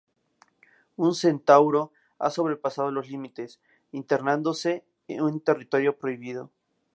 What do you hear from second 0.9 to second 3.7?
Un centauro ha sobrepasado los límites,